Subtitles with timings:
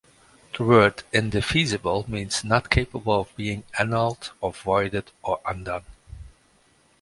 [0.57, 5.85] The word "indefeasible" means "not capable of being annulled, or voided, or undone.